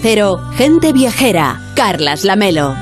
Gente 0.00 0.92
viajera, 0.92 1.58
Carlas 1.74 2.24
Lamelo. 2.24 2.72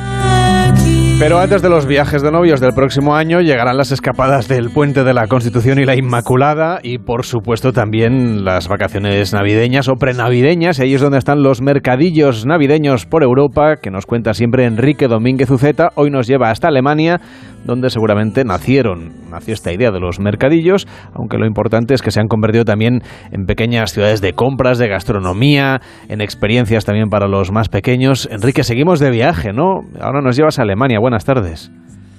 Pero 1.19 1.39
antes 1.39 1.63
de 1.63 1.71
los 1.71 1.87
viajes 1.87 2.21
de 2.21 2.31
novios 2.31 2.61
del 2.61 2.75
próximo 2.75 3.17
año 3.17 3.41
llegarán 3.41 3.79
las 3.79 3.91
escapadas 3.91 4.49
del 4.49 4.69
Puente 4.69 5.03
de 5.03 5.15
la 5.15 5.27
Constitución 5.27 5.79
y 5.79 5.87
la 5.87 5.97
Inmaculada 5.97 6.79
y 6.83 6.99
por 6.99 7.25
supuesto 7.25 7.73
también 7.73 8.45
las 8.45 8.69
vacaciones 8.69 9.33
navideñas 9.33 9.89
o 9.89 9.95
prenavideñas. 9.95 10.79
Y 10.79 10.83
ahí 10.83 10.95
es 10.95 11.01
donde 11.01 11.17
están 11.17 11.43
los 11.43 11.63
mercadillos 11.63 12.45
navideños 12.45 13.07
por 13.07 13.23
Europa 13.23 13.77
que 13.77 13.91
nos 13.91 14.05
cuenta 14.05 14.35
siempre 14.35 14.67
Enrique 14.67 15.09
Domínguez 15.09 15.51
Uceta. 15.51 15.89
Hoy 15.95 16.11
nos 16.11 16.27
lleva 16.27 16.51
hasta 16.51 16.69
Alemania 16.69 17.23
donde 17.67 17.91
seguramente 17.91 18.45
nacieron, 18.45 19.13
nació 19.31 19.55
esta 19.55 19.73
idea 19.73 19.91
de 19.91 20.01
los 20.01 20.21
mercadillos, 20.21 20.87
aunque 21.13 21.37
lo 21.37 21.47
importante 21.47 21.95
es 21.95 22.03
que 22.03 22.11
se 22.11 22.21
han 22.21 22.29
convertido 22.29 22.65
también 22.65 23.03
en 23.33 23.45
pequeñas 23.45 23.93
ciudades 23.93 24.21
de 24.21 24.33
compras, 24.33 24.79
de 24.79 24.89
gastronomía, 24.89 25.81
en 26.09 26.21
experiencias 26.21 26.85
también 26.85 27.11
para 27.11 27.29
los 27.29 27.53
más 27.53 27.69
pequeños. 27.69 28.29
Enrique, 28.31 28.65
seguimos 28.65 29.01
de 29.01 29.11
viaje, 29.11 29.53
¿no? 29.53 29.81
Ahora 30.01 30.23
nos 30.23 30.37
llevas 30.37 30.59
a 30.59 30.63
Alemania. 30.63 30.99
Buenas 31.01 31.25
tardes. 31.25 31.71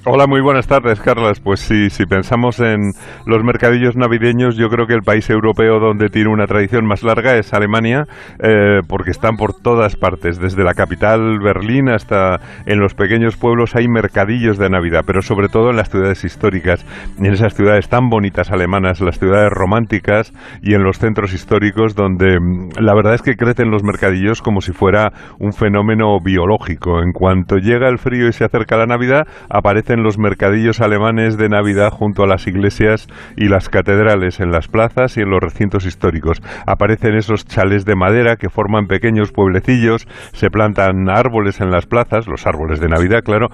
Hola, 0.09 0.25
muy 0.25 0.39
buenas 0.39 0.67
tardes, 0.67 1.01
Carlas. 1.01 1.41
Pues 1.41 1.59
sí, 1.59 1.89
si 1.89 2.05
pensamos 2.05 2.61
en 2.61 2.93
los 3.25 3.43
mercadillos 3.43 3.97
navideños, 3.97 4.55
yo 4.55 4.69
creo 4.69 4.87
que 4.87 4.93
el 4.93 5.01
país 5.01 5.29
europeo 5.29 5.81
donde 5.81 6.07
tiene 6.07 6.29
una 6.29 6.47
tradición 6.47 6.85
más 6.85 7.03
larga 7.03 7.35
es 7.35 7.53
Alemania, 7.53 8.07
eh, 8.41 8.79
porque 8.87 9.11
están 9.11 9.35
por 9.35 9.53
todas 9.53 9.97
partes, 9.97 10.39
desde 10.39 10.63
la 10.63 10.75
capital 10.75 11.41
Berlín 11.41 11.89
hasta 11.89 12.39
en 12.65 12.79
los 12.79 12.93
pequeños 12.93 13.35
pueblos 13.35 13.75
hay 13.75 13.89
mercadillos 13.89 14.57
de 14.57 14.69
Navidad, 14.69 15.03
pero 15.05 15.21
sobre 15.21 15.49
todo 15.49 15.71
en 15.71 15.75
las 15.75 15.89
ciudades 15.89 16.23
históricas, 16.23 16.85
en 17.19 17.25
esas 17.25 17.53
ciudades 17.53 17.89
tan 17.89 18.09
bonitas 18.09 18.49
alemanas, 18.49 19.01
las 19.01 19.19
ciudades 19.19 19.51
románticas 19.51 20.31
y 20.61 20.73
en 20.73 20.83
los 20.83 20.99
centros 20.99 21.33
históricos 21.33 21.95
donde 21.95 22.39
mm, 22.39 22.79
la 22.79 22.95
verdad 22.95 23.13
es 23.13 23.23
que 23.23 23.35
crecen 23.35 23.71
los 23.71 23.83
mercadillos 23.83 24.41
como 24.41 24.61
si 24.61 24.71
fuera 24.71 25.11
un 25.37 25.51
fenómeno 25.51 26.17
biológico. 26.23 27.03
En 27.03 27.11
cuanto 27.11 27.57
llega 27.57 27.89
el 27.89 27.97
frío 27.97 28.29
y 28.29 28.31
se 28.31 28.45
acerca 28.45 28.77
la 28.77 28.85
Navidad, 28.85 29.27
aparecen 29.49 29.96
los 30.03 30.17
mercadillos 30.17 30.81
alemanes 30.81 31.37
de 31.37 31.49
Navidad 31.49 31.89
junto 31.91 32.23
a 32.23 32.27
las 32.27 32.47
iglesias 32.47 33.07
y 33.35 33.47
las 33.47 33.69
catedrales, 33.69 34.39
en 34.39 34.51
las 34.51 34.67
plazas 34.67 35.17
y 35.17 35.21
en 35.21 35.29
los 35.29 35.39
recintos 35.39 35.85
históricos. 35.85 36.41
Aparecen 36.65 37.15
esos 37.15 37.45
chales 37.45 37.85
de 37.85 37.95
madera 37.95 38.35
que 38.35 38.49
forman 38.49 38.87
pequeños 38.87 39.31
pueblecillos, 39.31 40.07
se 40.33 40.49
plantan 40.49 41.09
árboles 41.09 41.61
en 41.61 41.71
las 41.71 41.85
plazas, 41.85 42.27
los 42.27 42.45
árboles 42.47 42.79
de 42.79 42.87
Navidad, 42.87 43.21
claro, 43.23 43.47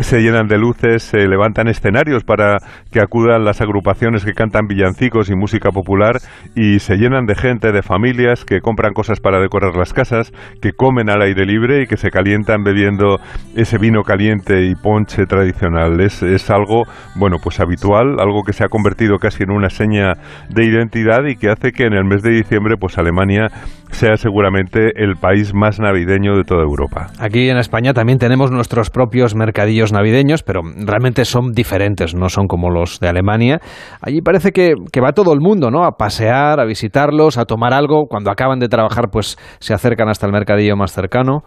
se 0.00 0.20
llenan 0.20 0.48
de 0.48 0.58
luces, 0.58 1.02
se 1.02 1.28
levantan 1.28 1.68
escenarios 1.68 2.24
para 2.24 2.58
que 2.90 3.00
acudan 3.00 3.44
las 3.44 3.60
agrupaciones 3.60 4.24
que 4.24 4.32
cantan 4.32 4.66
villancicos 4.66 5.30
y 5.30 5.36
música 5.36 5.70
popular 5.70 6.20
y 6.54 6.80
se 6.80 6.96
llenan 6.96 7.26
de 7.26 7.34
gente, 7.34 7.72
de 7.72 7.82
familias 7.82 8.44
que 8.44 8.60
compran 8.60 8.92
cosas 8.92 9.20
para 9.20 9.40
decorar 9.40 9.76
las 9.76 9.92
casas, 9.92 10.32
que 10.60 10.72
comen 10.72 11.10
al 11.10 11.22
aire 11.22 11.46
libre 11.46 11.82
y 11.82 11.86
que 11.86 11.96
se 11.96 12.10
calientan 12.10 12.64
bebiendo 12.64 13.18
ese 13.54 13.78
vino 13.78 14.02
caliente 14.02 14.64
y 14.64 14.74
ponche 14.74 15.26
tradicional. 15.26 16.00
Es, 16.00 16.50
algo, 16.50 16.84
bueno, 17.14 17.36
pues 17.42 17.60
habitual, 17.60 18.20
algo 18.20 18.42
que 18.42 18.52
se 18.52 18.64
ha 18.64 18.68
convertido 18.68 19.18
casi 19.18 19.44
en 19.44 19.50
una 19.50 19.70
seña 19.70 20.14
de 20.48 20.64
identidad 20.64 21.24
y 21.24 21.36
que 21.36 21.50
hace 21.50 21.72
que 21.72 21.84
en 21.84 21.94
el 21.94 22.04
mes 22.04 22.22
de 22.22 22.30
diciembre, 22.30 22.76
pues 22.76 22.98
Alemania 22.98 23.50
sea 23.90 24.16
seguramente 24.16 25.02
el 25.02 25.16
país 25.16 25.54
más 25.54 25.78
navideño 25.78 26.36
de 26.36 26.44
toda 26.44 26.62
Europa. 26.62 27.08
Aquí 27.18 27.48
en 27.48 27.58
España 27.58 27.94
también 27.94 28.18
tenemos 28.18 28.50
nuestros 28.50 28.90
propios 28.90 29.34
mercadillos 29.34 29.83
navideños, 29.92 30.42
pero 30.42 30.62
realmente 30.62 31.24
son 31.24 31.52
diferentes, 31.52 32.14
no 32.14 32.28
son 32.28 32.46
como 32.46 32.70
los 32.70 33.00
de 33.00 33.08
Alemania. 33.08 33.60
Allí 34.00 34.20
parece 34.20 34.52
que, 34.52 34.74
va 35.00 35.12
todo 35.12 35.32
el 35.32 35.40
mundo, 35.40 35.70
¿no? 35.70 35.84
A 35.84 35.92
pasear, 35.92 36.60
a 36.60 36.64
visitarlos, 36.64 37.38
a 37.38 37.44
tomar 37.44 37.72
algo. 37.72 38.06
Cuando 38.08 38.30
acaban 38.30 38.58
de 38.58 38.68
trabajar, 38.68 39.10
pues 39.10 39.36
se 39.58 39.74
acercan 39.74 40.08
hasta 40.08 40.26
el 40.26 40.32
mercadillo 40.32 40.76
más 40.76 40.92
cercano. 40.92 41.42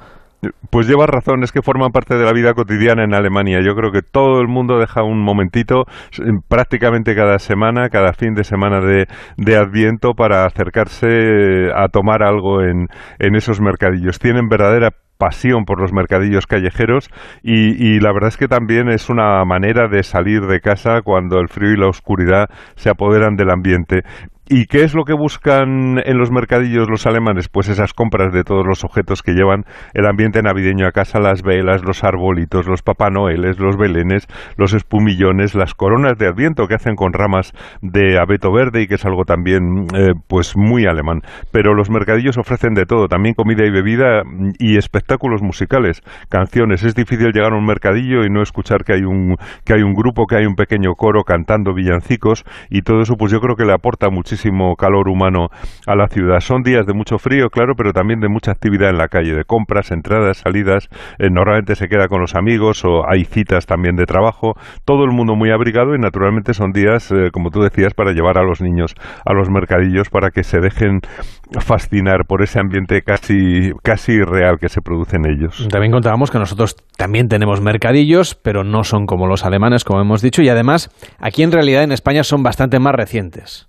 Pues 0.69 0.87
llevas 0.87 1.09
razón, 1.09 1.43
es 1.43 1.51
que 1.51 1.63
forman 1.63 1.89
parte 1.89 2.15
de 2.15 2.23
la 2.23 2.31
vida 2.31 2.53
cotidiana 2.53 3.03
en 3.03 3.15
Alemania. 3.15 3.59
Yo 3.65 3.73
creo 3.73 3.91
que 3.91 4.03
todo 4.03 4.39
el 4.39 4.47
mundo 4.47 4.77
deja 4.77 5.01
un 5.01 5.19
momentito 5.19 5.85
prácticamente 6.47 7.15
cada 7.15 7.39
semana, 7.39 7.89
cada 7.89 8.13
fin 8.13 8.35
de 8.35 8.43
semana 8.43 8.79
de, 8.79 9.07
Adviento 9.57 10.13
para 10.13 10.45
acercarse 10.45 11.71
a 11.75 11.87
tomar 11.87 12.21
algo 12.21 12.61
en 12.61 12.87
esos 13.35 13.59
mercadillos. 13.59 14.19
Tienen 14.19 14.47
verdadera 14.47 14.91
pasión 15.17 15.65
por 15.65 15.79
los 15.79 15.93
mercadillos 15.93 16.47
callejeros 16.47 17.09
y, 17.43 17.99
la 17.99 18.11
verdad 18.11 18.29
es 18.29 18.37
que 18.37 18.47
también 18.47 18.89
es 18.89 19.09
una 19.09 19.43
manera 19.45 19.87
de 19.87 20.03
salir 20.03 20.45
de 20.47 20.61
casa 20.61 21.01
cuando 21.01 21.39
el 21.39 21.49
frío 21.49 21.71
y 21.71 21.77
la 21.77 21.87
oscuridad 21.87 22.49
se 22.75 22.89
apoderan 22.89 23.35
del 23.35 23.49
ambiente. 23.49 24.03
¿Y 24.49 24.67
qué 24.67 24.85
es 24.85 24.93
lo 24.93 25.03
que 25.03 25.11
buscan 25.11 25.99
en 26.05 26.17
los 26.17 26.31
mercadillos 26.31 26.89
los 26.89 27.05
alemanes? 27.05 27.49
Pues 27.49 27.67
esas 27.67 27.91
compras 27.91 28.31
de 28.31 28.45
todos 28.45 28.65
los 28.65 28.85
objetos 28.85 29.21
que 29.21 29.33
llevan 29.33 29.65
el 29.93 30.05
ambiente 30.05 30.41
navideño 30.41 30.87
a 30.87 30.93
casa, 30.93 31.19
las 31.19 31.41
velas, 31.41 31.83
los 31.83 32.05
arbolitos, 32.05 32.65
los 32.65 32.81
papá 32.81 33.09
noeles, 33.09 33.59
los 33.59 33.75
belenes, 33.75 34.25
los 34.55 34.73
espumillones, 34.73 35.53
las 35.53 35.73
coronas 35.73 36.17
de 36.17 36.27
adviento 36.27 36.65
que 36.67 36.75
hacen 36.75 36.95
con 36.95 37.11
ramas 37.11 37.51
de 37.81 38.17
abeto 38.17 38.49
verde 38.53 38.83
y 38.83 38.87
que 38.87 38.95
es 38.95 39.05
algo 39.05 39.25
también 39.25 39.85
eh, 39.93 40.13
pues 40.29 40.55
muy 40.55 40.85
alemán. 40.85 41.23
Pero 41.51 41.73
los 41.73 41.89
mercadillos 41.89 42.37
ofrecen 42.37 42.73
de 42.73 42.85
todo, 42.85 43.09
también 43.09 43.35
comida 43.35 43.65
y 43.65 43.69
bebida 43.69 44.21
y 44.59 44.77
espectáculos 44.77 45.41
musicales, 45.41 46.03
canciones. 46.29 46.85
Es 46.85 46.95
difícil 46.95 47.33
llegar 47.33 47.51
a 47.51 47.57
un 47.57 47.65
mercadillo 47.65 48.23
y 48.23 48.29
no 48.29 48.41
escuchar 48.41 48.85
que 48.85 48.93
hay 48.93 49.03
un 49.03 49.35
que 49.65 49.73
hay 49.73 49.81
un 49.81 49.93
grupo, 49.93 50.25
que 50.25 50.37
hay 50.37 50.45
un 50.45 50.55
pequeño 50.55 50.93
coro 50.93 51.23
cantando 51.23 51.73
villancicos 51.73 52.45
y 52.69 52.83
todo 52.83 53.01
eso 53.01 53.15
pues 53.17 53.33
yo 53.33 53.41
creo 53.41 53.57
que 53.57 53.65
le 53.65 53.73
aporta 53.73 54.09
muchísimo 54.09 54.36
calor 54.77 55.09
humano 55.09 55.47
a 55.85 55.95
la 55.95 56.07
ciudad. 56.07 56.39
Son 56.39 56.61
días 56.61 56.85
de 56.85 56.93
mucho 56.93 57.17
frío, 57.17 57.49
claro, 57.49 57.73
pero 57.75 57.91
también 57.93 58.19
de 58.19 58.29
mucha 58.29 58.51
actividad 58.51 58.89
en 58.89 58.97
la 58.97 59.07
calle, 59.07 59.33
de 59.33 59.43
compras, 59.43 59.91
entradas, 59.91 60.37
salidas. 60.37 60.87
Eh, 61.19 61.29
normalmente 61.29 61.75
se 61.75 61.87
queda 61.87 62.07
con 62.07 62.21
los 62.21 62.35
amigos 62.35 62.83
o 62.85 63.09
hay 63.09 63.25
citas 63.25 63.65
también 63.65 63.95
de 63.95 64.05
trabajo. 64.05 64.53
Todo 64.85 65.03
el 65.03 65.11
mundo 65.11 65.35
muy 65.35 65.51
abrigado 65.51 65.95
y 65.95 65.99
naturalmente 65.99 66.53
son 66.53 66.71
días, 66.71 67.11
eh, 67.11 67.29
como 67.31 67.49
tú 67.49 67.61
decías, 67.61 67.93
para 67.93 68.11
llevar 68.11 68.37
a 68.37 68.43
los 68.43 68.61
niños 68.61 68.95
a 69.25 69.33
los 69.33 69.49
mercadillos 69.49 70.09
para 70.09 70.31
que 70.31 70.43
se 70.43 70.59
dejen 70.59 71.01
fascinar 71.59 72.25
por 72.27 72.41
ese 72.41 72.59
ambiente 72.59 73.01
casi, 73.01 73.71
casi 73.83 74.21
real 74.21 74.57
que 74.59 74.69
se 74.69 74.81
produce 74.81 75.17
en 75.17 75.25
ellos. 75.25 75.67
También 75.69 75.91
contábamos 75.91 76.31
que 76.31 76.39
nosotros 76.39 76.75
también 76.97 77.27
tenemos 77.27 77.61
mercadillos, 77.61 78.35
pero 78.35 78.63
no 78.63 78.83
son 78.83 79.05
como 79.05 79.27
los 79.27 79.45
alemanes, 79.45 79.83
como 79.83 80.01
hemos 80.01 80.21
dicho, 80.21 80.41
y 80.41 80.49
además 80.49 80.89
aquí 81.19 81.43
en 81.43 81.51
realidad 81.51 81.83
en 81.83 81.91
España 81.91 82.23
son 82.23 82.43
bastante 82.43 82.79
más 82.79 82.93
recientes. 82.95 83.67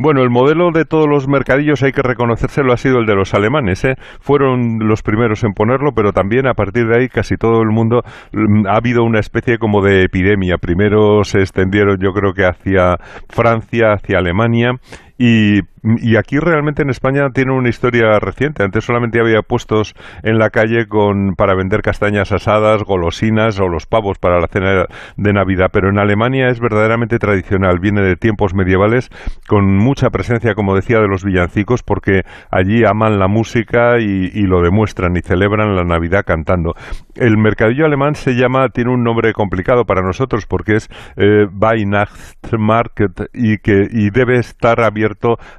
Bueno, 0.00 0.22
el 0.22 0.30
modelo 0.30 0.70
de 0.70 0.84
todos 0.84 1.08
los 1.08 1.26
mercadillos, 1.26 1.82
hay 1.82 1.90
que 1.90 2.02
reconocérselo, 2.02 2.72
ha 2.72 2.76
sido 2.76 3.00
el 3.00 3.06
de 3.06 3.16
los 3.16 3.34
alemanes. 3.34 3.84
¿eh? 3.84 3.96
Fueron 4.20 4.78
los 4.78 5.02
primeros 5.02 5.42
en 5.42 5.54
ponerlo, 5.54 5.90
pero 5.92 6.12
también 6.12 6.46
a 6.46 6.54
partir 6.54 6.86
de 6.86 6.96
ahí 6.96 7.08
casi 7.08 7.34
todo 7.34 7.62
el 7.62 7.70
mundo 7.70 8.02
mm, 8.32 8.68
ha 8.68 8.76
habido 8.76 9.02
una 9.02 9.18
especie 9.18 9.58
como 9.58 9.82
de 9.82 10.04
epidemia. 10.04 10.54
Primero 10.58 11.24
se 11.24 11.40
extendieron, 11.40 11.96
yo 12.00 12.12
creo 12.12 12.32
que 12.32 12.44
hacia 12.44 12.94
Francia, 13.28 13.94
hacia 13.94 14.18
Alemania, 14.18 14.74
y 15.18 15.60
y 15.82 16.16
aquí 16.16 16.38
realmente 16.38 16.82
en 16.82 16.90
España 16.90 17.30
tiene 17.32 17.52
una 17.52 17.68
historia 17.68 18.18
reciente. 18.18 18.62
Antes 18.62 18.84
solamente 18.84 19.20
había 19.20 19.42
puestos 19.42 19.94
en 20.22 20.38
la 20.38 20.50
calle 20.50 20.86
con 20.86 21.34
para 21.36 21.54
vender 21.54 21.82
castañas 21.82 22.32
asadas, 22.32 22.82
golosinas 22.82 23.60
o 23.60 23.68
los 23.68 23.86
pavos 23.86 24.18
para 24.18 24.40
la 24.40 24.48
cena 24.48 24.86
de 25.16 25.32
Navidad, 25.32 25.70
pero 25.72 25.88
en 25.88 25.98
Alemania 25.98 26.48
es 26.48 26.60
verdaderamente 26.60 27.18
tradicional. 27.18 27.78
Viene 27.78 28.02
de 28.02 28.16
tiempos 28.16 28.54
medievales 28.54 29.10
con 29.46 29.76
mucha 29.76 30.10
presencia, 30.10 30.54
como 30.54 30.74
decía, 30.74 30.98
de 30.98 31.08
los 31.08 31.24
villancicos, 31.24 31.82
porque 31.82 32.22
allí 32.50 32.84
aman 32.84 33.18
la 33.18 33.28
música 33.28 33.98
y, 33.98 34.48
lo 34.48 34.62
demuestran 34.62 35.14
y 35.16 35.20
celebran 35.20 35.76
la 35.76 35.84
Navidad 35.84 36.24
cantando. 36.24 36.74
El 37.14 37.36
mercadillo 37.36 37.84
alemán 37.84 38.14
se 38.14 38.34
llama, 38.34 38.70
tiene 38.70 38.90
un 38.90 39.04
nombre 39.04 39.32
complicado 39.34 39.84
para 39.84 40.00
nosotros 40.00 40.46
porque 40.46 40.76
es 40.76 40.88
eh, 41.16 41.46
Weihnachtsmarkt 41.52 43.28
y 43.34 43.58
que 43.58 43.88
y 43.90 44.08
debe 44.10 44.38
estar 44.38 44.80
abierto 44.80 45.07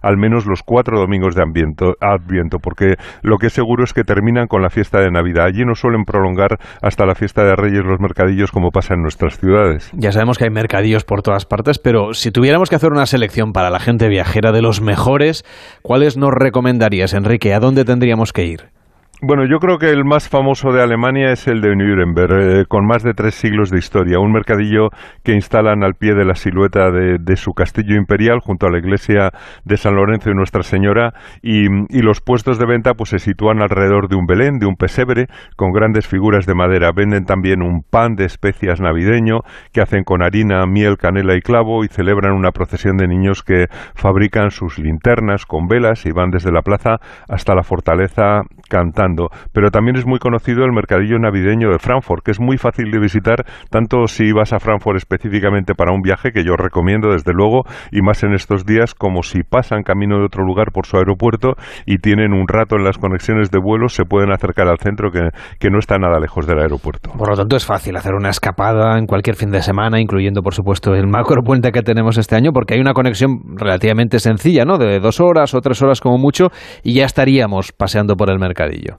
al 0.01 0.17
menos 0.17 0.45
los 0.45 0.63
cuatro 0.63 0.99
domingos 0.99 1.35
de 1.35 1.43
Adviento, 1.43 2.59
porque 2.59 2.95
lo 3.21 3.37
que 3.37 3.47
es 3.47 3.53
seguro 3.53 3.83
es 3.83 3.93
que 3.93 4.03
terminan 4.03 4.47
con 4.47 4.61
la 4.61 4.69
fiesta 4.69 4.99
de 4.99 5.11
Navidad. 5.11 5.45
Allí 5.45 5.65
no 5.65 5.75
suelen 5.75 6.03
prolongar 6.03 6.57
hasta 6.81 7.05
la 7.05 7.15
fiesta 7.15 7.43
de 7.43 7.55
Reyes 7.55 7.83
los 7.85 7.99
mercadillos 7.99 8.51
como 8.51 8.71
pasa 8.71 8.93
en 8.93 9.01
nuestras 9.01 9.37
ciudades. 9.39 9.89
Ya 9.93 10.11
sabemos 10.11 10.37
que 10.37 10.45
hay 10.45 10.49
mercadillos 10.49 11.03
por 11.03 11.21
todas 11.21 11.45
partes, 11.45 11.79
pero 11.79 12.13
si 12.13 12.31
tuviéramos 12.31 12.69
que 12.69 12.75
hacer 12.75 12.91
una 12.91 13.05
selección 13.05 13.53
para 13.53 13.69
la 13.69 13.79
gente 13.79 14.07
viajera 14.07 14.51
de 14.51 14.61
los 14.61 14.81
mejores, 14.81 15.43
¿cuáles 15.81 16.17
nos 16.17 16.33
recomendarías, 16.33 17.13
Enrique? 17.13 17.53
¿A 17.53 17.59
dónde 17.59 17.85
tendríamos 17.85 18.33
que 18.33 18.45
ir? 18.45 18.78
Bueno, 19.21 19.43
yo 19.45 19.59
creo 19.59 19.77
que 19.79 19.89
el 19.89 20.05
más 20.05 20.29
famoso 20.29 20.71
de 20.71 20.81
Alemania 20.81 21.33
es 21.33 21.45
el 21.49 21.59
de 21.59 21.75
Nuremberg, 21.75 22.31
eh, 22.39 22.65
con 22.69 22.87
más 22.87 23.03
de 23.03 23.13
tres 23.13 23.35
siglos 23.35 23.69
de 23.69 23.77
historia. 23.77 24.17
Un 24.17 24.31
mercadillo 24.31 24.91
que 25.25 25.33
instalan 25.33 25.83
al 25.83 25.95
pie 25.95 26.13
de 26.13 26.23
la 26.23 26.35
silueta 26.35 26.89
de, 26.89 27.35
su 27.35 27.51
castillo 27.51 27.97
imperial, 27.97 28.39
junto 28.39 28.65
a 28.65 28.71
la 28.71 28.77
iglesia 28.77 29.31
de 29.65 29.75
San 29.75 29.95
Lorenzo 29.95 30.29
y 30.29 30.35
Nuestra 30.35 30.63
Señora, 30.63 31.11
y, 31.41 31.67
los 32.01 32.21
puestos 32.21 32.59
de 32.59 32.65
venta 32.65 32.93
pues 32.93 33.09
se 33.09 33.19
sitúan 33.19 33.61
alrededor 33.61 34.07
de 34.07 34.15
un 34.15 34.25
Belén, 34.25 34.57
de 34.57 34.67
un 34.67 34.77
pesebre, 34.77 35.27
con 35.57 35.73
grandes 35.73 36.07
figuras 36.07 36.45
de 36.45 36.55
madera. 36.55 36.91
Venden 36.95 37.25
también 37.25 37.61
un 37.61 37.83
pan 37.83 38.15
de 38.15 38.23
especias 38.23 38.79
navideño 38.79 39.41
que 39.73 39.81
hacen 39.81 40.05
con 40.05 40.23
harina, 40.23 40.65
miel, 40.65 40.95
canela 40.95 41.35
y 41.35 41.41
clavo 41.41 41.83
y 41.83 41.89
celebran 41.89 42.31
una 42.31 42.51
procesión 42.51 42.95
de 42.95 43.09
niños 43.09 43.43
que 43.43 43.65
fabrican 43.95 44.49
sus 44.49 44.79
linternas 44.79 45.45
con 45.45 45.67
velas 45.67 46.05
y 46.05 46.13
van 46.13 46.29
desde 46.29 46.53
la 46.53 46.61
plaza 46.61 46.99
hasta 47.27 47.53
la 47.53 47.63
fortaleza 47.63 48.43
cantando 48.69 49.08
Pero 49.53 49.69
también 49.71 49.97
es 49.97 50.05
muy 50.05 50.19
conocido 50.19 50.65
el 50.65 50.71
mercadillo 50.71 51.17
navideño 51.19 51.69
de 51.69 51.79
Frankfurt, 51.79 52.23
que 52.23 52.31
es 52.31 52.39
muy 52.39 52.57
fácil 52.57 52.91
de 52.91 52.99
visitar, 52.99 53.45
tanto 53.69 54.07
si 54.07 54.31
vas 54.31 54.53
a 54.53 54.59
Frankfurt 54.59 54.97
específicamente 54.97 55.73
para 55.75 55.93
un 55.93 56.01
viaje, 56.01 56.31
que 56.31 56.43
yo 56.43 56.55
recomiendo 56.55 57.11
desde 57.11 57.33
luego, 57.33 57.63
y 57.91 58.01
más 58.01 58.23
en 58.23 58.33
estos 58.33 58.65
días, 58.65 58.93
como 58.93 59.23
si 59.23 59.43
pasan 59.43 59.83
camino 59.83 60.19
de 60.19 60.25
otro 60.25 60.43
lugar 60.43 60.71
por 60.71 60.85
su 60.85 60.97
aeropuerto 60.97 61.53
y 61.85 61.97
tienen 61.97 62.33
un 62.33 62.47
rato 62.47 62.75
en 62.75 62.83
las 62.83 62.97
conexiones 62.97 63.51
de 63.51 63.59
vuelos, 63.59 63.93
se 63.93 64.05
pueden 64.05 64.31
acercar 64.31 64.67
al 64.67 64.77
centro 64.79 65.11
que, 65.11 65.29
que 65.59 65.69
no 65.69 65.79
está 65.79 65.97
nada 65.97 66.19
lejos 66.19 66.45
del 66.45 66.59
aeropuerto. 66.59 67.11
Por 67.17 67.29
lo 67.29 67.35
tanto, 67.35 67.55
es 67.55 67.65
fácil 67.65 67.95
hacer 67.95 68.13
una 68.13 68.29
escapada 68.29 68.97
en 68.97 69.05
cualquier 69.05 69.35
fin 69.35 69.51
de 69.51 69.61
semana, 69.61 69.99
incluyendo, 69.99 70.41
por 70.41 70.53
supuesto, 70.53 70.93
el 70.93 71.07
macro 71.07 71.41
puente 71.43 71.71
que 71.71 71.81
tenemos 71.81 72.17
este 72.17 72.35
año, 72.35 72.51
porque 72.51 72.75
hay 72.75 72.81
una 72.81 72.93
conexión 72.93 73.39
relativamente 73.55 74.19
sencilla, 74.19 74.65
¿no? 74.65 74.77
De 74.77 74.99
dos 74.99 75.19
horas 75.19 75.53
o 75.53 75.61
tres 75.61 75.81
horas 75.81 76.01
como 76.01 76.17
mucho, 76.17 76.47
y 76.83 76.93
ya 76.93 77.05
estaríamos 77.05 77.71
paseando 77.71 78.15
por 78.15 78.29
el 78.29 78.39
mercadillo. 78.39 78.98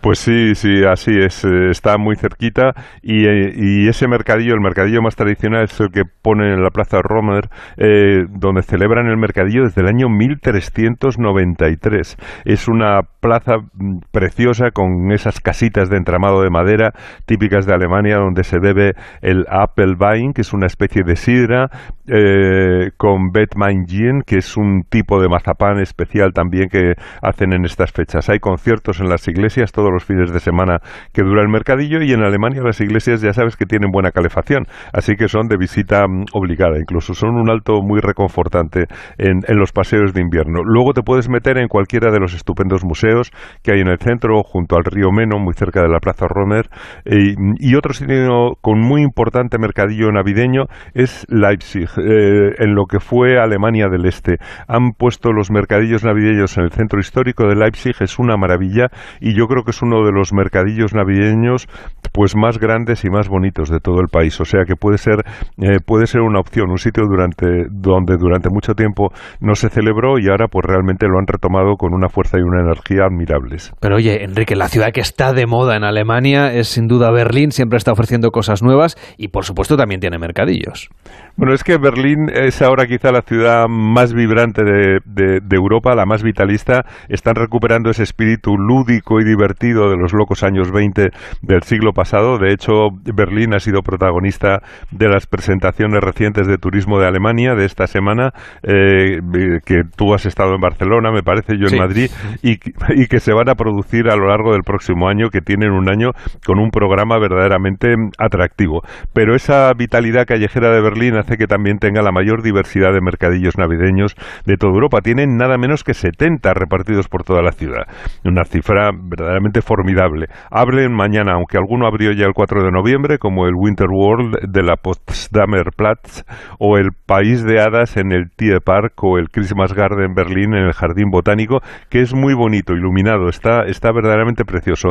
Pues 0.00 0.18
sí, 0.18 0.54
sí, 0.54 0.84
así 0.84 1.18
es. 1.18 1.44
Eh, 1.44 1.70
está 1.70 1.96
muy 1.96 2.16
cerquita 2.16 2.74
y, 3.02 3.26
eh, 3.26 3.52
y, 3.56 3.88
ese 3.88 4.06
mercadillo, 4.06 4.54
el 4.54 4.60
mercadillo 4.60 5.00
más 5.00 5.16
tradicional 5.16 5.64
es 5.64 5.80
el 5.80 5.90
que 5.90 6.02
pone 6.04 6.52
en 6.52 6.62
la 6.62 6.70
Plaza 6.70 7.00
Romer, 7.00 7.48
eh, 7.76 8.24
donde 8.28 8.62
celebran 8.62 9.06
el 9.06 9.16
mercadillo 9.16 9.64
desde 9.64 9.80
el 9.80 9.88
año 9.88 10.08
1393. 10.08 12.16
Es 12.44 12.68
una 12.68 13.00
plaza 13.20 13.58
mm, 13.58 13.98
preciosa 14.10 14.70
con 14.72 15.12
esas 15.12 15.40
casitas 15.40 15.88
de 15.88 15.96
entramado 15.96 16.42
de 16.42 16.50
madera 16.50 16.92
típicas 17.26 17.66
de 17.66 17.74
Alemania, 17.74 18.16
donde 18.16 18.44
se 18.44 18.58
bebe 18.58 18.94
el 19.22 19.46
Appelwein, 19.48 20.32
que 20.32 20.42
es 20.42 20.52
una 20.52 20.66
especie 20.66 21.02
de 21.02 21.16
sidra, 21.16 21.70
eh, 22.06 22.90
con 22.96 23.30
Betmaingien, 23.32 24.22
que 24.26 24.38
es 24.38 24.56
un 24.56 24.82
tipo 24.88 25.20
de 25.20 25.28
mazapán 25.28 25.78
especial 25.78 26.32
también 26.32 26.68
que 26.68 26.94
hacen 27.22 27.52
en 27.52 27.64
estas 27.64 27.92
fechas. 27.92 28.28
Hay 28.28 28.38
conciertos 28.38 29.00
en 29.00 29.08
las 29.08 29.26
iglesias 29.28 29.67
todos 29.72 29.90
los 29.92 30.04
fines 30.04 30.32
de 30.32 30.40
semana 30.40 30.78
que 31.12 31.22
dura 31.22 31.42
el 31.42 31.48
mercadillo 31.48 32.02
y 32.02 32.12
en 32.12 32.22
Alemania 32.22 32.62
las 32.62 32.80
iglesias 32.80 33.20
ya 33.20 33.32
sabes 33.32 33.56
que 33.56 33.66
tienen 33.66 33.90
buena 33.90 34.10
calefacción, 34.10 34.64
así 34.92 35.14
que 35.16 35.28
son 35.28 35.48
de 35.48 35.56
visita 35.56 36.06
mm, 36.06 36.26
obligada, 36.32 36.78
incluso 36.78 37.14
son 37.14 37.36
un 37.36 37.50
alto 37.50 37.80
muy 37.82 38.00
reconfortante 38.00 38.86
en, 39.18 39.42
los 39.58 39.72
paseos 39.72 40.12
de 40.14 40.20
invierno. 40.20 40.62
Luego 40.64 40.92
te 40.92 41.02
puedes 41.02 41.28
meter 41.28 41.58
en 41.58 41.68
cualquiera 41.68 42.12
de 42.12 42.20
los 42.20 42.34
estupendos 42.34 42.84
museos 42.84 43.30
que 43.62 43.72
hay 43.72 43.80
en 43.80 43.88
el 43.88 43.98
centro, 43.98 44.42
junto 44.44 44.76
al 44.76 44.84
río 44.84 45.10
Meno, 45.10 45.38
muy 45.38 45.54
cerca 45.54 45.82
de 45.82 45.88
la 45.88 45.98
Plaza 45.98 46.26
Romer, 46.28 46.68
y 47.04 47.74
otro 47.74 47.92
sitio 47.92 48.54
con 48.60 48.80
muy 48.80 49.02
importante 49.02 49.58
mercadillo 49.58 50.10
navideño 50.12 50.66
es 50.94 51.26
Leipzig, 51.28 51.88
eh, 51.98 52.54
en 52.58 52.74
lo 52.74 52.86
que 52.86 53.00
fue 53.00 53.38
Alemania 53.38 53.88
del 53.90 54.06
Este. 54.06 54.36
Han 54.66 54.92
puesto 54.92 55.32
los 55.32 55.50
mercadillos 55.50 56.04
navideños 56.04 56.56
en 56.58 56.64
el 56.64 56.70
centro 56.70 57.00
histórico 57.00 57.46
de 57.48 57.56
Leipzig, 57.56 57.94
es 58.00 58.18
una 58.18 58.36
maravilla 58.36 58.88
y 59.20 59.34
yo 59.34 59.46
creo 59.46 59.57
que 59.64 59.70
es 59.70 59.82
uno 59.82 60.04
de 60.04 60.12
los 60.12 60.32
mercadillos 60.32 60.94
navideños 60.94 61.68
pues 62.12 62.34
más 62.36 62.58
grandes 62.58 63.04
y 63.04 63.10
más 63.10 63.28
bonitos 63.28 63.68
de 63.70 63.80
todo 63.80 64.00
el 64.00 64.08
país. 64.08 64.40
O 64.40 64.44
sea 64.44 64.64
que 64.64 64.74
puede 64.76 64.98
ser, 64.98 65.24
eh, 65.58 65.78
puede 65.84 66.06
ser 66.06 66.22
una 66.22 66.40
opción, 66.40 66.70
un 66.70 66.78
sitio 66.78 67.04
durante, 67.08 67.66
donde 67.70 68.16
durante 68.16 68.48
mucho 68.50 68.74
tiempo 68.74 69.10
no 69.40 69.54
se 69.54 69.68
celebró 69.68 70.18
y 70.18 70.28
ahora 70.28 70.46
pues 70.48 70.64
realmente 70.66 71.06
lo 71.06 71.18
han 71.18 71.26
retomado 71.26 71.76
con 71.76 71.94
una 71.94 72.08
fuerza 72.08 72.38
y 72.38 72.42
una 72.42 72.60
energía 72.60 73.04
admirables. 73.04 73.72
Pero 73.80 73.96
oye, 73.96 74.24
Enrique, 74.24 74.56
la 74.56 74.68
ciudad 74.68 74.92
que 74.92 75.00
está 75.00 75.32
de 75.32 75.46
moda 75.46 75.76
en 75.76 75.84
Alemania 75.84 76.52
es 76.52 76.68
sin 76.68 76.86
duda 76.86 77.10
Berlín, 77.10 77.52
siempre 77.52 77.76
está 77.76 77.92
ofreciendo 77.92 78.30
cosas 78.30 78.62
nuevas 78.62 78.96
y 79.16 79.28
por 79.28 79.44
supuesto 79.44 79.76
también 79.76 80.00
tiene 80.00 80.18
mercadillos. 80.18 80.88
Bueno, 81.36 81.54
es 81.54 81.62
que 81.62 81.78
Berlín 81.78 82.28
es 82.32 82.62
ahora 82.62 82.86
quizá 82.86 83.12
la 83.12 83.22
ciudad 83.22 83.66
más 83.68 84.12
vibrante 84.12 84.62
de, 84.64 84.98
de 85.40 85.56
Europa, 85.56 85.94
la 85.94 86.04
más 86.04 86.22
vitalista. 86.22 86.84
Están 87.08 87.36
recuperando 87.36 87.90
ese 87.90 88.02
espíritu 88.02 88.56
lúdico 88.56 89.20
y 89.20 89.24
divertido 89.24 89.47
de 89.54 89.96
los 89.96 90.12
locos 90.12 90.42
años 90.42 90.70
20 90.70 91.10
del 91.42 91.62
siglo 91.62 91.92
pasado. 91.92 92.38
De 92.38 92.52
hecho, 92.52 92.90
Berlín 93.14 93.54
ha 93.54 93.60
sido 93.60 93.82
protagonista 93.82 94.62
de 94.90 95.08
las 95.08 95.26
presentaciones 95.26 96.00
recientes 96.00 96.46
de 96.46 96.58
turismo 96.58 96.98
de 96.98 97.06
Alemania 97.06 97.54
de 97.54 97.64
esta 97.64 97.86
semana, 97.86 98.32
eh, 98.62 99.20
que 99.64 99.82
tú 99.96 100.14
has 100.14 100.26
estado 100.26 100.54
en 100.54 100.60
Barcelona, 100.60 101.10
me 101.10 101.22
parece, 101.22 101.56
yo 101.58 101.68
en 101.68 101.78
Madrid, 101.78 102.10
y, 102.42 102.58
y, 102.94 103.06
que 103.06 103.20
se 103.20 103.32
van 103.32 103.48
a 103.48 103.54
producir 103.54 104.08
a 104.08 104.16
lo 104.16 104.28
largo 104.28 104.52
del 104.52 104.62
próximo 104.62 105.08
año, 105.08 105.30
que 105.30 105.40
tienen 105.40 105.70
un 105.70 105.88
año 105.88 106.10
con 106.46 106.58
un 106.58 106.70
programa 106.70 107.18
verdaderamente 107.18 107.94
atractivo. 108.18 108.82
Pero 109.12 109.34
esa 109.34 109.72
vitalidad 109.74 110.26
callejera 110.26 110.70
de 110.70 110.80
Berlín 110.80 111.16
hace 111.16 111.36
que 111.36 111.46
también 111.46 111.78
tenga 111.78 112.02
la 112.02 112.12
mayor 112.12 112.42
diversidad 112.42 112.92
de 112.92 113.00
mercadillos 113.00 113.56
navideños 113.58 114.14
de 114.44 114.56
toda 114.56 114.72
Europa. 114.72 115.00
Tienen 115.00 115.36
nada 115.36 115.56
menos 115.58 115.84
que 115.84 115.94
70 115.94 116.52
repartidos 116.54 117.08
por 117.08 117.24
toda 117.24 117.42
la 117.42 117.52
ciudad. 117.52 117.86
Una 118.24 118.44
cifra 118.44 118.90
verdaderamente 118.92 119.37
formidable. 119.62 120.26
Hablen 120.50 120.92
mañana, 120.92 121.32
aunque 121.34 121.58
alguno 121.58 121.86
abrió 121.86 122.12
ya 122.12 122.26
el 122.26 122.34
4 122.34 122.62
de 122.64 122.70
noviembre, 122.70 123.18
como 123.18 123.46
el 123.46 123.54
Winter 123.54 123.88
World 123.90 124.38
de 124.48 124.62
la 124.62 124.76
Potsdamer 124.76 125.72
Platz 125.76 126.24
o 126.58 126.76
el 126.78 126.92
País 126.92 127.44
de 127.44 127.60
Hadas 127.60 127.96
en 127.96 128.12
el 128.12 128.30
Tierpark 128.30 128.92
o 129.02 129.18
el 129.18 129.30
Christmas 129.30 129.72
Garden 129.72 130.14
Berlín 130.14 130.54
en 130.54 130.64
el 130.66 130.72
Jardín 130.72 131.10
Botánico, 131.10 131.60
que 131.88 132.00
es 132.00 132.14
muy 132.14 132.34
bonito, 132.34 132.72
iluminado, 132.72 133.28
está, 133.28 133.62
está 133.66 133.92
verdaderamente 133.92 134.44
precioso. 134.44 134.90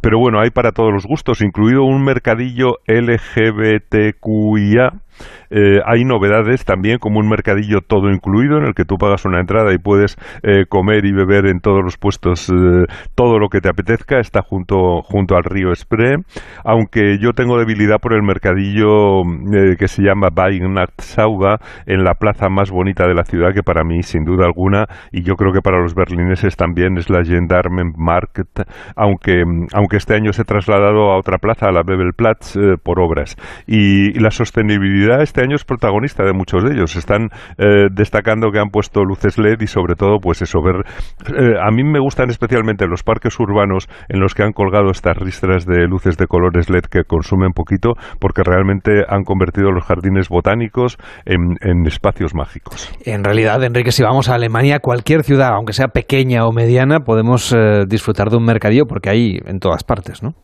Pero 0.00 0.18
bueno, 0.18 0.40
hay 0.40 0.50
para 0.50 0.72
todos 0.72 0.92
los 0.92 1.06
gustos, 1.06 1.40
incluido 1.42 1.84
un 1.84 2.04
mercadillo 2.04 2.78
LGBTQIA 2.86 4.22
eh, 5.50 5.80
hay 5.84 6.04
novedades 6.04 6.64
también, 6.64 6.98
como 6.98 7.18
un 7.18 7.28
mercadillo 7.28 7.80
todo 7.80 8.10
incluido, 8.10 8.58
en 8.58 8.64
el 8.64 8.74
que 8.74 8.84
tú 8.84 8.96
pagas 8.96 9.24
una 9.24 9.40
entrada 9.40 9.72
y 9.74 9.78
puedes 9.78 10.16
eh, 10.42 10.64
comer 10.68 11.04
y 11.04 11.12
beber 11.12 11.46
en 11.46 11.60
todos 11.60 11.82
los 11.84 11.98
puestos 11.98 12.48
eh, 12.48 12.86
todo 13.14 13.38
lo 13.38 13.48
que 13.48 13.60
te 13.60 13.68
apetezca. 13.68 14.18
Está 14.18 14.42
junto, 14.42 15.02
junto 15.02 15.36
al 15.36 15.44
río 15.44 15.74
Spree. 15.74 16.16
Aunque 16.64 17.18
yo 17.18 17.32
tengo 17.32 17.58
debilidad 17.58 17.98
por 18.00 18.14
el 18.14 18.22
mercadillo 18.22 19.22
que 19.78 19.88
se 19.88 20.02
llama 20.02 20.28
Weihnachtssauga, 20.34 21.58
en 21.86 22.04
la 22.04 22.14
plaza 22.14 22.48
más 22.48 22.70
bonita 22.70 23.06
de 23.06 23.14
la 23.14 23.24
ciudad, 23.24 23.52
que 23.52 23.62
para 23.62 23.84
mí, 23.84 24.02
sin 24.02 24.24
duda 24.24 24.46
alguna, 24.46 24.86
y 25.10 25.22
yo 25.22 25.34
creo 25.34 25.52
que 25.52 25.60
para 25.60 25.80
los 25.80 25.94
berlineses 25.94 26.56
también 26.56 26.96
es 26.96 27.10
la 27.10 27.24
Gendarmenmarkt, 27.24 28.62
aunque, 28.96 29.42
aunque 29.74 29.96
este 29.96 30.14
año 30.14 30.32
se 30.32 30.42
ha 30.42 30.44
trasladado 30.44 31.12
a 31.12 31.18
otra 31.18 31.38
plaza, 31.38 31.68
a 31.68 31.72
la 31.72 31.82
Bebelplatz, 31.82 32.56
por 32.82 33.00
obras. 33.00 33.36
y 33.66 34.18
la 34.18 34.30
sostenibilidad 34.30 35.01
este 35.22 35.42
año 35.42 35.56
es 35.56 35.64
protagonista 35.64 36.24
de 36.24 36.32
muchos 36.32 36.64
de 36.64 36.74
ellos. 36.74 36.96
Están 36.96 37.28
eh, 37.58 37.88
destacando 37.92 38.50
que 38.50 38.58
han 38.58 38.70
puesto 38.70 39.04
luces 39.04 39.38
LED 39.38 39.60
y 39.60 39.66
sobre 39.66 39.94
todo, 39.94 40.18
pues 40.20 40.42
eso, 40.42 40.60
ver... 40.62 40.84
Eh, 41.34 41.54
a 41.60 41.70
mí 41.70 41.84
me 41.84 42.00
gustan 42.00 42.30
especialmente 42.30 42.86
los 42.86 43.02
parques 43.02 43.38
urbanos 43.38 43.88
en 44.08 44.20
los 44.20 44.34
que 44.34 44.42
han 44.42 44.52
colgado 44.52 44.90
estas 44.90 45.16
ristras 45.16 45.66
de 45.66 45.86
luces 45.86 46.16
de 46.16 46.26
colores 46.26 46.70
LED 46.70 46.84
que 46.90 47.04
consumen 47.04 47.52
poquito 47.52 47.94
porque 48.18 48.42
realmente 48.44 49.04
han 49.08 49.24
convertido 49.24 49.70
los 49.70 49.84
jardines 49.84 50.28
botánicos 50.28 50.98
en, 51.24 51.56
espacios 51.86 52.34
mágicos. 52.34 52.92
En 53.04 53.24
realidad, 53.24 53.62
Enrique, 53.62 53.92
si 53.92 54.02
vamos 54.02 54.28
a 54.28 54.34
Alemania, 54.34 54.78
cualquier 54.78 55.24
ciudad, 55.24 55.52
aunque 55.54 55.72
sea 55.72 55.88
pequeña 55.88 56.46
o 56.46 56.52
mediana, 56.52 57.00
podemos 57.00 57.52
eh, 57.52 57.84
disfrutar 57.86 58.30
de 58.30 58.36
un 58.36 58.44
mercadillo 58.44 58.86
porque 58.86 59.10
hay 59.10 59.38
en 59.46 59.58
todas 59.58 59.84
partes, 59.84 60.22
¿no? 60.22 60.34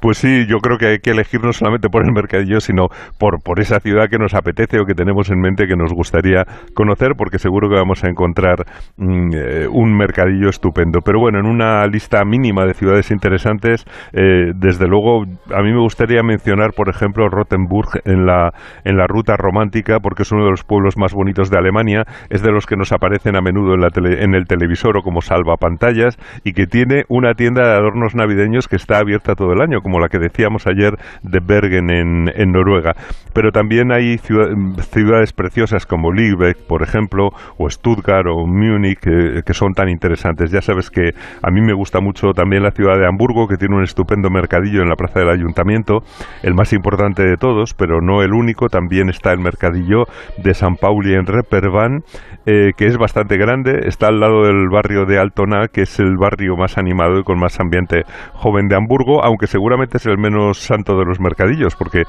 Pues 0.00 0.18
sí, 0.18 0.46
yo 0.46 0.58
creo 0.58 0.78
que 0.78 0.86
hay 0.86 0.98
que 0.98 1.10
elegir 1.10 1.42
no 1.42 1.52
solamente 1.52 1.88
por 1.88 2.04
el 2.04 2.12
mercadillo, 2.12 2.60
sino 2.60 2.88
por, 3.18 3.42
por 3.42 3.60
esa 3.60 3.80
ciudad 3.80 4.08
que 4.10 4.18
nos 4.18 4.34
apetece 4.34 4.80
o 4.80 4.84
que 4.84 4.94
tenemos 4.94 5.30
en 5.30 5.40
mente 5.40 5.66
que 5.66 5.76
nos 5.76 5.92
gustaría 5.92 6.44
conocer, 6.74 7.12
porque 7.16 7.38
seguro 7.38 7.68
que 7.68 7.76
vamos 7.76 8.04
a 8.04 8.08
encontrar 8.08 8.64
mm, 8.96 9.30
eh, 9.34 9.68
un 9.70 9.96
mercadillo 9.96 10.48
estupendo. 10.48 11.00
Pero 11.04 11.20
bueno, 11.20 11.38
en 11.38 11.46
una 11.46 11.86
lista 11.86 12.24
mínima 12.24 12.64
de 12.64 12.74
ciudades 12.74 13.10
interesantes, 13.10 13.84
eh, 14.12 14.52
desde 14.54 14.86
luego, 14.86 15.22
a 15.22 15.62
mí 15.62 15.72
me 15.72 15.80
gustaría 15.80 16.22
mencionar, 16.22 16.72
por 16.74 16.88
ejemplo, 16.88 17.28
Rottenburg 17.28 18.00
en 18.04 18.26
la, 18.26 18.50
en 18.84 18.96
la 18.96 19.06
ruta 19.06 19.36
romántica, 19.36 19.98
porque 20.00 20.22
es 20.22 20.32
uno 20.32 20.44
de 20.44 20.50
los 20.50 20.64
pueblos 20.64 20.96
más 20.96 21.14
bonitos 21.14 21.50
de 21.50 21.58
Alemania, 21.58 22.04
es 22.28 22.42
de 22.42 22.50
los 22.50 22.66
que 22.66 22.76
nos 22.76 22.92
aparecen 22.92 23.36
a 23.36 23.40
menudo 23.40 23.74
en, 23.74 23.80
la 23.80 23.88
en 23.94 24.34
el 24.34 24.46
televisor 24.46 24.98
o 24.98 25.02
como 25.02 25.20
salvapantallas, 25.20 26.16
y 26.44 26.52
que 26.52 26.66
tiene 26.66 27.04
una 27.08 27.34
tienda 27.34 27.68
de 27.68 27.74
adornos 27.74 28.14
navideños 28.14 28.68
que 28.68 28.76
está 28.76 28.98
abierta 28.98 29.34
todo 29.34 29.52
el 29.52 29.60
año, 29.60 29.69
como 29.78 30.00
la 30.00 30.08
que 30.08 30.18
decíamos 30.18 30.66
ayer 30.66 30.96
de 31.22 31.40
Bergen 31.40 31.90
en, 31.90 32.52
Noruega. 32.52 32.94
Pero 33.32 33.52
también 33.52 33.92
hay 33.92 34.18
ciudades 34.18 35.32
preciosas 35.32 35.86
como 35.86 36.12
Lübeck, 36.12 36.58
por 36.66 36.82
ejemplo, 36.82 37.30
o 37.58 37.70
Stuttgart 37.70 38.26
o 38.26 38.46
Múnich, 38.46 38.98
que, 38.98 39.54
son 39.54 39.72
tan 39.74 39.88
interesantes. 39.88 40.50
Ya 40.50 40.62
sabes 40.62 40.90
que 40.90 41.10
a 41.42 41.50
mí 41.50 41.60
me 41.60 41.74
gusta 41.74 42.00
mucho 42.00 42.32
también 42.32 42.62
la 42.62 42.70
ciudad 42.70 42.98
de 42.98 43.06
Hamburgo, 43.06 43.46
que 43.46 43.56
tiene 43.56 43.76
un 43.76 43.84
estupendo 43.84 44.30
mercadillo 44.30 44.82
en 44.82 44.88
la 44.88 44.96
plaza 44.96 45.20
del 45.20 45.30
ayuntamiento, 45.30 45.98
el 46.42 46.54
más 46.54 46.72
importante 46.72 47.22
de 47.22 47.36
todos, 47.36 47.74
pero 47.74 48.00
no 48.00 48.22
el 48.22 48.32
único. 48.32 48.68
También 48.68 49.08
está 49.10 49.32
el 49.32 49.38
mercadillo 49.38 50.06
de 50.42 50.54
San 50.54 50.76
Pauli 50.76 51.14
en 51.14 51.26
Reperban, 51.26 52.02
eh, 52.46 52.72
que 52.76 52.86
es 52.86 52.96
bastante 52.96 53.36
grande. 53.36 53.86
Está 53.86 54.08
al 54.08 54.20
lado 54.20 54.44
del 54.44 54.68
barrio 54.68 55.04
de 55.04 55.18
Altona, 55.18 55.68
que 55.68 55.82
es 55.82 55.98
el 55.98 56.16
barrio 56.16 56.56
más 56.56 56.78
animado 56.78 57.20
y 57.20 57.22
con 57.22 57.38
más 57.38 57.60
ambiente 57.60 58.04
joven 58.32 58.68
de 58.68 58.76
Hamburgo, 58.76 59.24
aunque 59.24 59.46
seguramente 59.50 59.98
es 59.98 60.06
el 60.06 60.16
menos 60.16 60.58
santo 60.58 60.96
de 60.96 61.04
los 61.04 61.20
mercadillos, 61.20 61.74
porque 61.76 62.04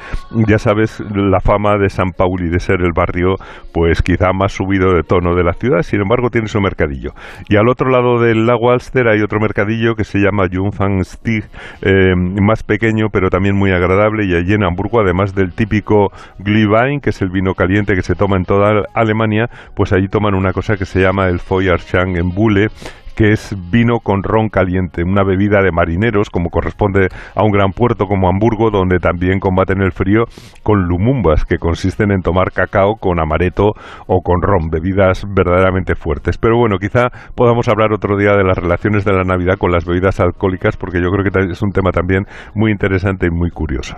ya 0.48 0.58
sabes 0.58 1.02
la 1.14 1.40
fama 1.40 1.78
de 1.78 1.90
San 1.90 2.12
Pauli 2.12 2.50
de 2.50 2.60
ser 2.60 2.82
el 2.82 2.92
barrio, 2.96 3.36
pues 3.74 4.02
quizá 4.02 4.32
más 4.32 4.54
subido 4.54 4.94
de 4.94 5.04
tono 5.04 5.36
de 5.36 5.44
la 5.44 5.54
ciudad, 5.54 5.82
sin 5.82 6.02
embargo 6.02 6.30
tiene 6.30 6.48
su 6.48 6.62
mercadillo. 6.62 7.12
Y 7.50 7.56
al 7.58 7.68
otro 7.68 7.90
lado 7.90 8.20
del 8.20 8.46
lago 8.46 8.72
Alster 8.72 9.08
hay 9.08 9.22
otro 9.22 9.40
mercadillo 9.40 9.96
que 9.96 10.04
se 10.04 10.20
llama 10.20 10.46
Jungfangstig, 10.52 11.46
eh, 11.82 12.16
más 12.16 12.64
pequeño 12.64 13.08
pero 13.12 13.30
también 13.30 13.56
muy 13.56 13.72
agradable, 13.72 14.26
y 14.26 14.36
allí 14.36 14.54
en 14.54 14.64
Hamburgo, 14.64 15.02
además 15.02 15.34
del 15.34 15.54
típico 15.54 16.12
Glühwein, 16.40 17.00
que 17.02 17.10
es 17.10 17.22
el 17.22 17.30
vino 17.30 17.54
caliente 17.54 17.96
que 17.96 18.04
se 18.04 18.16
toma 18.16 18.38
en 18.38 18.46
toda 18.46 18.84
Alemania, 18.94 19.50
pues 19.76 19.92
allí 19.94 20.08
toman 20.08 20.36
una 20.36 20.54
cosa 20.54 20.76
que 20.78 20.86
se 20.86 21.02
llama 21.02 21.28
el 21.28 21.40
Feuerschang 21.40 22.16
en 22.18 22.30
Bule, 22.30 22.68
que 23.16 23.32
es 23.32 23.56
vino 23.72 24.00
con 24.00 24.24
ron 24.24 24.50
caliente, 24.50 25.04
una 25.04 25.24
bebida 25.24 25.62
de 25.62 25.72
marineros, 25.72 26.30
como 26.30 26.50
corresponde 26.50 27.08
a 27.36 27.44
un 27.44 27.52
gran 27.52 27.72
puerto 27.72 28.06
como 28.06 28.30
Hamburgo, 28.30 28.70
donde 28.72 29.00
también 29.00 29.40
combaten 29.40 29.82
el 29.82 29.92
frío 29.92 30.26
con 30.64 30.88
lumumbas, 30.88 31.46
que 31.46 31.58
consisten 31.58 32.12
en 32.12 32.22
tomar 32.22 32.52
cacao 32.52 32.96
con 32.96 33.20
amareto 33.20 33.74
o 34.08 34.22
con 34.22 34.42
ron, 34.42 34.70
bebidas 34.70 35.26
verdaderamente 35.28 35.96
fuertes. 35.96 36.38
Pero 36.38 36.58
bueno, 36.58 36.78
quizá 36.78 37.10
podamos 37.36 37.68
hablar 37.68 37.94
otro 37.94 38.18
día 38.18 38.32
de 38.36 38.44
las 38.44 38.58
relaciones 38.58 39.06
de 39.06 39.14
la 39.14 39.24
Navidad 39.24 39.56
con 39.58 39.72
las 39.72 39.86
bebidas 39.86 40.20
alcohólicas, 40.20 40.78
porque 40.78 41.02
yo 41.02 41.10
creo 41.10 41.24
que 41.24 41.52
es 41.52 41.62
un 41.62 41.72
tema 41.72 41.92
también 41.92 42.26
muy 42.54 42.72
interesante 42.72 43.28
y 43.28 43.30
muy 43.30 43.52
curioso. 43.52 43.96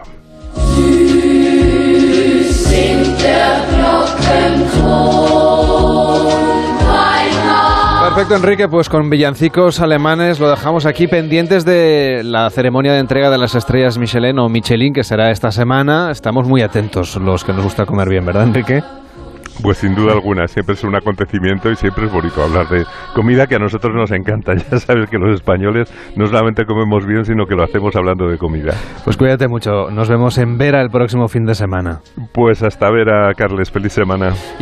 Perfecto, 8.04 8.36
Enrique, 8.36 8.68
pues 8.68 8.90
con 8.90 9.10
villancicos 9.10 9.80
alemanes 9.80 10.38
lo 10.38 10.50
dejamos 10.50 10.86
aquí 10.86 11.08
pendientes 11.08 11.64
de 11.64 12.22
la 12.26 12.50
ceremonia 12.50 12.92
de 12.92 13.00
entrega 13.00 13.30
de 13.30 13.38
las 13.38 13.56
estrellas 13.56 13.98
Michelin 13.98 14.38
o 14.40 14.50
Michelin, 14.50 14.94
que 14.94 15.06
será 15.06 15.32
esta 15.32 15.52
semana. 15.52 16.12
Estamos 16.12 16.46
muy 16.46 16.62
atentos 16.62 17.16
los 17.16 17.46
que 17.46 17.54
nos 17.54 17.64
gusta 17.64 17.86
comer 17.86 18.10
bien, 18.10 18.26
¿verdad, 18.26 18.44
Enrique? 18.44 18.84
Pues 19.62 19.78
sin 19.78 19.96
duda 19.96 20.14
alguna, 20.14 20.48
siempre 20.48 20.74
es 20.74 20.84
un 20.84 20.96
acontecimiento 20.96 21.70
y 21.72 21.76
siempre 21.76 22.06
es 22.06 22.12
bonito 22.12 22.44
hablar 22.44 22.68
de 22.68 22.86
comida 23.14 23.48
que 23.48 23.56
a 23.56 23.60
nosotros 23.60 23.94
nos 23.96 24.12
encanta. 24.12 24.54
Ya 24.72 24.80
sabes 24.80 25.10
que 25.10 25.18
los 25.18 25.36
españoles 25.36 25.94
no 26.16 26.26
solamente 26.26 26.66
comemos 26.66 27.06
bien, 27.06 27.26
sino 27.26 27.46
que 27.46 27.56
lo 27.56 27.64
hacemos 27.64 27.96
hablando 27.96 28.28
de 28.28 28.38
comida. 28.38 28.74
Pues 29.04 29.18
cuídate 29.18 29.48
mucho, 29.48 29.92
nos 29.92 30.10
vemos 30.10 30.38
en 30.38 30.58
Vera 30.58 30.82
el 30.82 30.90
próximo 30.90 31.28
fin 31.28 31.46
de 31.46 31.54
semana. 31.54 32.02
Pues 32.34 32.64
hasta 32.64 32.90
Vera, 32.90 33.34
Carles, 33.36 33.72
feliz 33.72 33.94
semana. 33.94 34.34
Y 34.60 34.62